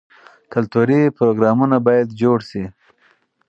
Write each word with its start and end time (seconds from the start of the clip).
کلتوري 0.53 1.01
پروګرامونه 1.17 1.75
باید 1.87 2.07
جوړ 2.21 2.37
شي. 2.49 2.63